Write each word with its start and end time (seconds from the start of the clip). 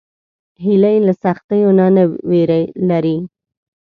هیلۍ 0.63 0.97
له 1.05 1.13
سختیو 1.23 1.69
نه 1.79 1.87
نه 1.95 2.03
ویره 2.29 2.59
لري 2.89 3.17